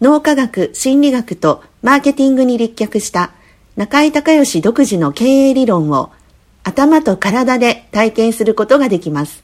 [0.00, 3.32] 脳科学、心理学とマーケティングに立脚した
[3.76, 6.10] 中井隆義独自の経営理論を
[6.62, 9.42] 頭と体で体験することができます。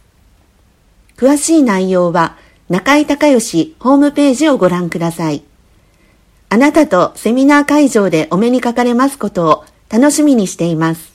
[1.16, 2.36] 詳しい内容は
[2.68, 5.42] 中井隆義ホームページをご覧ください。
[6.50, 11.14] あなたとセミナー会場でお目にかかれますことを楽しみにしています。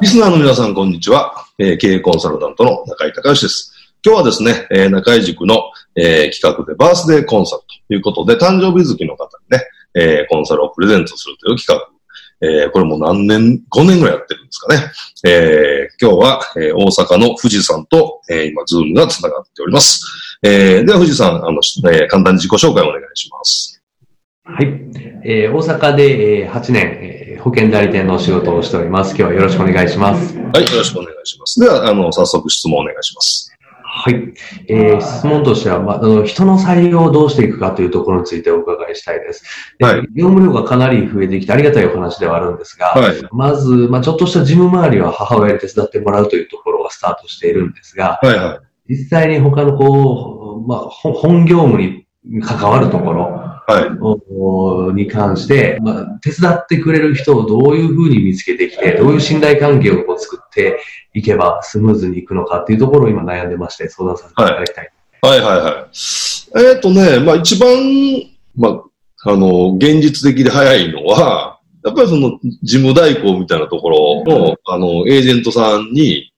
[0.00, 1.46] リスナーの皆さん、こんにちは。
[1.58, 3.71] えー、経営コンサルタントの中井隆義です。
[4.04, 9.64] 今日はですね、えー、中井塾の、えー、企画でバースデーコンサルということで、誕生日月の方にね、
[9.94, 11.88] えー、コンサルをプレゼントするという企画。
[12.44, 14.90] えー、これも何年、5年ぐらいやってるんですかね。
[15.24, 20.04] えー、今日は、えー、大阪の富士山と、えー、今、ズームが繋がっております。
[20.42, 21.60] えー、では、富士山、あの、
[21.92, 23.80] えー、簡単に自己紹介をお願いします。
[24.42, 24.66] はい。
[25.24, 29.10] えー、大阪で、えー、8年、えー、保険代理店の仕事をしております。
[29.10, 30.36] 今日はよろしくお願いします。
[30.36, 31.60] はい、よろしくお願いします。
[31.60, 33.51] では、あの、早速質問お願いします。
[33.94, 34.32] はい。
[34.68, 39.44] えー、質問としては、まあ、人の採用をどうしていくかというところについてお伺いしたいです。
[39.80, 40.00] はい。
[40.14, 48.94] 業務量がかなり増えてきてありがたいお話ではあるんですが、はい、まず、まあ、ちょっとした事務周りは母親に手伝ってもらうというところがスタートしているんですが、はいはい。
[48.94, 52.06] 実際に他のこう、まあ、本業務に
[52.42, 60.80] 関わるところ、はい、に関して、まあ、手伝ってくれる人をどういうふうに見つけてきて、どういう信頼関係をこう作って
[61.14, 64.92] いけばスムーズにいくのかっていうところを今悩んでまして、相談させていただきたい。
[65.22, 65.74] はい、はい、はいはい。
[65.74, 67.68] えっ、ー、とね、まあ一番、
[68.56, 76.32] まあ、あの、現実的で早いのは、やっぱりその事務代行みたいなところの、あの、エージェントさんに、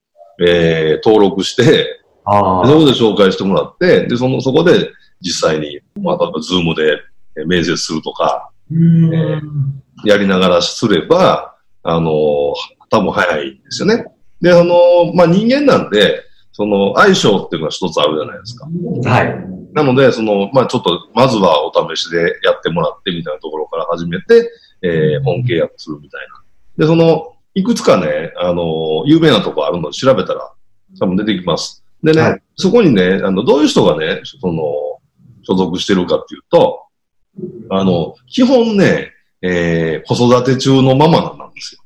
[0.47, 6.99] えー、登録して、あそこで紹介してもらって、で、その、そこで実際に、まあ、例えばズームで
[7.47, 9.41] 面接するとか、えー、
[10.05, 12.11] やりながらすれば、あの、
[12.91, 14.07] 多分早いんですよね。
[14.41, 16.23] で、あの、まあ、人間なんで、
[16.53, 18.67] その、相性っていうのが一つあるじゃないですか。
[19.11, 19.55] はい。
[19.73, 24.51] なので、その、まあ、ちょっと、まずはお試しでやってもらってみたいなところから始めて、
[24.83, 26.21] えー、本契約するみたい
[26.79, 26.85] な。
[26.85, 30.53] で、その、いくつかね、あの、有名なとこあるので調べたら、
[31.01, 31.85] 多分出てきます。
[32.03, 34.63] でね、はい、そこにね、あの、どういう人がね、その、
[35.43, 36.84] 所属してるかっていうと、
[37.71, 39.13] あの、基本ね、
[39.43, 41.81] えー、子育て中のママなんですよ。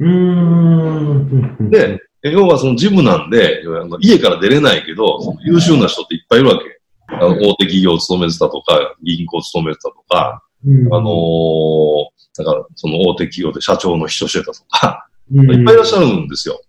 [0.00, 3.62] うんで、要はそのジムなんで、
[4.00, 6.78] 家から出れないけど、その優秀な人っていっぱいいるわけ。
[7.10, 16.60] あの大手企業を勤めてたとか、銀行を勤めてたとか、あのー、だからその大手企業で社長の秘書してたとか、いっぱいいらっしゃるんですよ。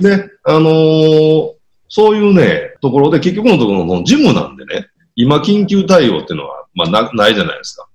[0.00, 1.52] で、あのー、
[1.88, 4.86] そういうね、ところで結局のところのジムなんでね、
[5.16, 7.88] 今緊急対応っていうのは、まあな、ないじゃないですか。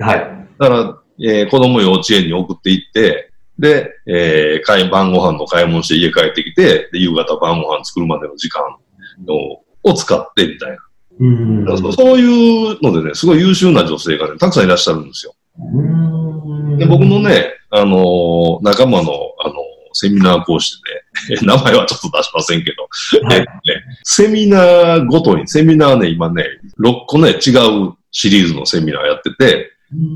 [0.00, 0.48] はい。
[0.58, 8.62] だから、えー、子供幼稚園に送っていって、で、えー、買い、晩ご飯の買い物して家帰ってきて、で、夕方晩ご飯作るまでの時間
[9.28, 10.76] をを使ってみたいな。
[11.20, 15.34] うんそういうのでね、すごい優秀な女性がね、たくさんいらっしゃるんですよ。
[15.58, 19.12] うんで僕のね、あのー、仲間の、
[19.44, 19.54] あのー、
[19.92, 20.80] セミナー講師
[21.28, 22.88] で、ね、 名前はちょっと出しませんけど、
[23.28, 23.46] はい、ね、
[24.02, 26.44] セミナーごとに、セミナーね、今ね、
[26.80, 29.72] 6個ね、違うシリーズのセミナーやってて、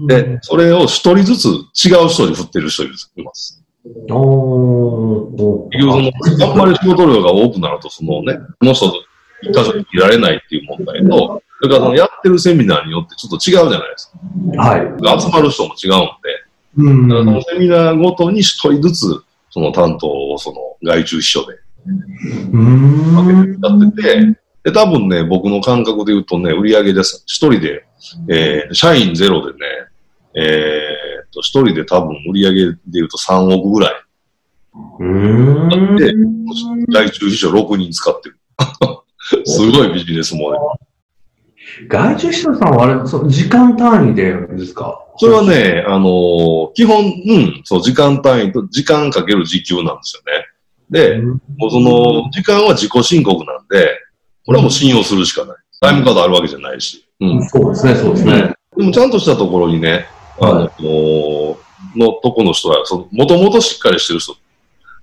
[0.06, 1.46] で、それを一人ずつ
[1.84, 2.88] 違う人に振ってる人い
[3.22, 3.62] ます。
[4.10, 5.68] おー。
[5.70, 9.02] 結あんまり仕事量が多くなると、そのね、この人と
[9.42, 14.62] 一箇所にいられないっていう問題と、それからそのやってるセミナーによってちょっと違うじゃないですか。
[14.62, 14.76] は
[15.16, 15.20] い。
[15.20, 16.44] 集まる人も違うんで、
[16.76, 17.08] うん。
[17.08, 21.54] だからそのセミナーごとに一人ずつ、その担当をその外注秘書で、
[22.52, 23.58] うん。
[23.60, 27.24] やってて、で、多分ね、僕の感覚で言うとね、売上です。
[27.26, 27.86] 一人で、
[28.28, 29.58] えー、社員ゼロでね、
[30.34, 33.92] えー、と、一人で多分売上で言うと3億ぐらい。
[35.00, 35.96] うん。
[35.96, 36.12] で、
[36.92, 38.38] 外注秘書6人使ってる。
[39.46, 40.58] すごいビジネスモデ
[41.86, 41.88] ル。
[41.88, 45.02] 外注秘書さんはあれ、そ時間単位でですか？
[45.16, 50.46] それはね、あのー、基本、うん、そう、時間単位と時間かける時給なんですよね。
[50.90, 51.22] で、
[51.56, 53.98] もうその、時間は自己申告なんで、
[54.48, 55.56] これはもう信用するしかない。
[55.78, 57.06] タイムカードあるわけじゃないし。
[57.20, 57.44] うん。
[57.50, 58.54] そうですね、そうですね。
[58.78, 60.06] でもちゃんとしたところにね、
[60.40, 61.58] あの、
[61.94, 64.36] のとこの人は、その、もともとしっかりしてる人。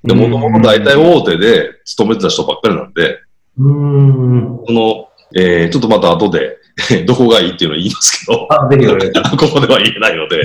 [0.04, 3.20] で、もともと大体大手で勤めてた人ばっかりなんで、
[3.60, 4.60] うん。
[4.66, 6.58] その、えー、ちょっとまた後で、
[7.06, 8.88] どこがいいっていうのを言いますけど、 あぜひ
[9.38, 10.42] ここでは言えないので、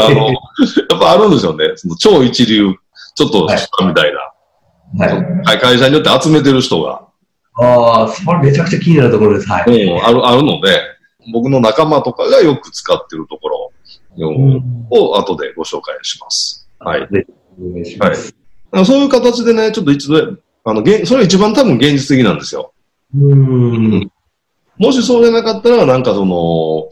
[0.00, 0.34] あの、や
[0.94, 1.72] っぱあるんですよね。
[1.74, 2.72] その超一流、
[3.16, 4.12] ちょっと下みたい
[4.98, 7.05] な、はい、会社によって集めてる人が。
[7.58, 9.48] ああ、それめちゃくちゃ気になるところです。
[9.48, 9.84] はい。
[9.84, 10.80] うん、ある、あるので、
[11.32, 13.72] 僕の仲間とかがよく使ってるところ
[14.90, 16.68] を後でご紹介します。
[16.78, 17.08] はい。
[17.58, 18.34] お願いします。
[18.70, 18.86] はい。
[18.86, 22.72] そういう形でね、ちょっと一度、あの、それが一番多分現実的なんですよ。
[23.14, 24.10] うん。
[24.78, 26.88] もしそうじゃなかったら、なんかその、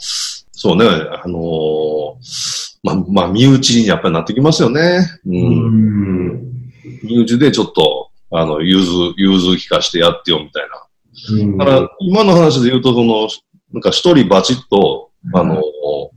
[0.53, 5.07] そうね、あのー、まあ、まあ、身内にやっぱりなってきますよね。
[5.27, 5.35] うん。
[5.35, 6.55] うん
[7.03, 8.04] 身内でちょっと、
[8.37, 11.65] あの、融通、融通聞かしてやってよみたいな。
[11.65, 13.29] だから、今の話で言うと、その、
[13.73, 15.63] なんか一人バチッと、あの、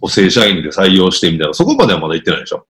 [0.07, 2.65] 正社員で採用してみたいな、そこまではまだ行ってないでしょ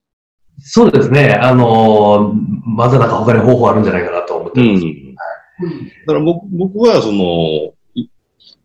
[0.60, 1.34] そうですね。
[1.40, 2.34] あの
[2.66, 4.84] まだなんか他に方法あるんじゃないかなと思ってます。
[4.84, 5.14] うん、
[6.06, 7.72] だから僕僕は、その、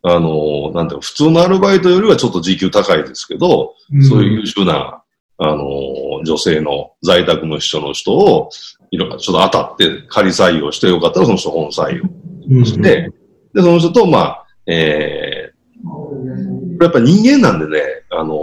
[0.01, 5.02] あの、なんていう普通のアルバイトよりはちょっと時給高いですけど、うん、そういう優秀な、
[5.37, 8.49] あの、女性の在宅の秘書の人を、
[8.91, 11.99] いろいろちょっと当たって仮採用してよかったらその人本採
[12.49, 13.11] 用して、うん、で、
[13.55, 17.81] その人と、まあ、えー、やっぱ人間なんでね、
[18.11, 18.37] あの、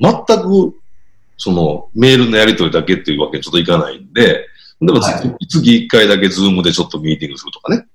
[0.00, 0.74] 全く、
[1.36, 4.46] その、メールのやり取りだけっていうわけにちょっといかないんで、
[4.80, 7.86] でも月、はい、月1回だけ Zoom でちょっとミーティングするとかね。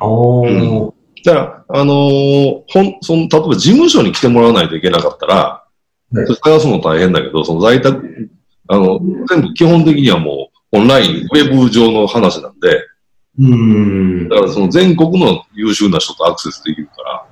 [0.00, 0.84] おー。
[0.84, 5.65] うんだから、あのー、ほん、その、例えば事務所に来てもらわないといけなかったら、はい、
[6.12, 8.30] 探すの大変だけど、その在宅、
[8.68, 12.86] あの、全部基本的にはもうオンライン、ウェブ上の話なんで、
[13.38, 14.28] うん。
[14.28, 17.26] だからその全国の優秀な人とアクセスできるから、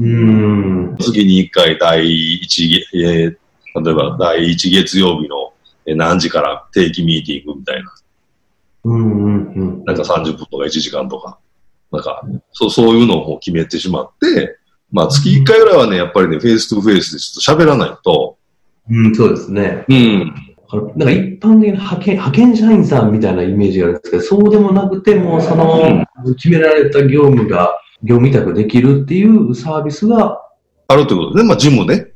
[0.00, 0.96] うん。
[0.98, 5.52] 次に一回第一、えー、例えば第一月曜日の
[5.96, 7.92] 何時から定期ミーティングみたいな。
[8.84, 9.84] うんうんうん。
[9.84, 11.38] なんか30分とか1時間とか。
[11.92, 12.22] なんか、
[12.52, 14.59] そう、そういうのを決めてしまって、
[14.92, 18.36] まあ月1回ぐらいはね、やっぱりね、 face to face でちょっと喋らないと。
[18.90, 19.84] うん、そうですね。
[19.88, 20.50] うん。
[20.96, 26.06] なんか一般的な派遣、派遣社員さんみたいなイメージがあるんですけど、そうでもなくても、その、
[26.36, 30.40] 決められた業務が、業務委託できるっていうサービスが。
[30.86, 32.12] あるということで、まあ、事務ね。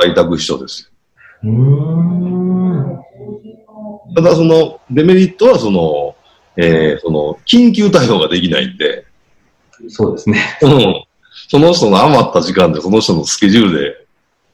[0.00, 0.92] 在宅秘書です
[1.44, 2.98] うん。
[4.14, 6.16] ただ、その、デメリットは、その、
[6.56, 9.06] えー、その、緊急対応ができないんで。
[9.88, 10.38] そうですね。
[10.62, 11.04] うん。
[11.52, 14.06] その人の余った時間で、その人のスケジュールで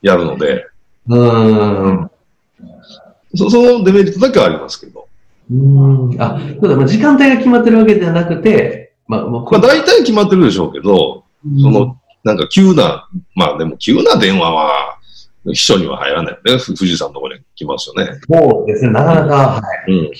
[0.03, 0.67] やるので。
[1.07, 2.11] うん。
[3.37, 5.07] そそのデメリットだけはありますけど。
[5.49, 6.21] うん。
[6.21, 11.23] あ、そうだ、まあ、時間帯が決まってるわけではなくて、まあ、まあ、大体決まってるでしょうけど、
[11.63, 14.99] その、なんか急な、まあでも急な電話は、
[15.47, 16.61] 秘書には入らないよね。
[16.65, 18.19] 富士山のところに来ますよね。
[18.29, 19.93] そうですね、なかなか、はい。
[19.93, 20.11] うん。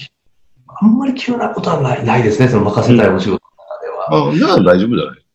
[0.69, 4.29] あんまり急なことはないないですね、その任せたいお仕事の中では。
[4.31, 5.28] あ、じゃあ大丈夫じゃない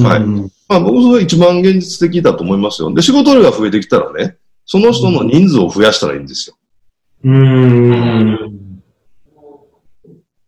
[0.00, 0.20] はい。
[0.20, 2.92] まあ僕それ一番現実的だと思いますよ。
[2.94, 6.56] で、仕事量が増えてきたらね、その人の人数を増やしたらいいんですよ。
[7.24, 8.52] うん。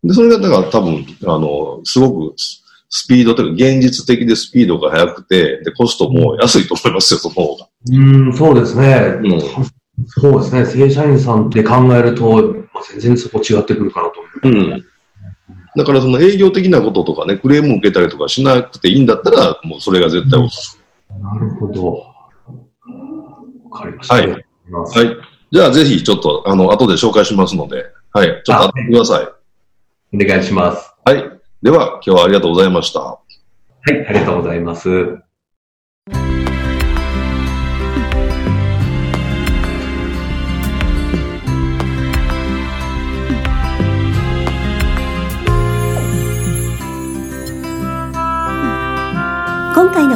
[0.02, 2.34] で、それがだから多分、あの、すごく
[2.96, 7.68] スピードというか、現実的でスピードが速くて、で、コストも安いと思いますよ、その方が。
[7.90, 9.18] うん、そうですね。
[9.22, 9.40] うん。
[10.06, 10.66] そうですね。
[10.66, 14.58] 正社員さんって考えると、まあ、全然そこ違ってくるかなと思う。
[14.58, 14.84] うん。
[15.76, 21.20] だからその営業的なこととかね、クレームを受けたりとかしなくていいんだったら、もうそれが絶対おすすめ。
[21.20, 21.92] なるほど。
[23.70, 24.14] わかりました。
[24.14, 24.28] はい。
[24.28, 24.40] はい。
[25.50, 28.42] じゃあぜひちょっと、あの、後で紹介しますので、はい。
[28.44, 29.28] ちょっと当ててください。
[30.14, 30.94] お願いします。
[31.04, 31.24] はい。
[31.62, 33.00] では、今日はありがとうございました。
[33.00, 33.20] は
[33.88, 35.23] い、ありがとうございます。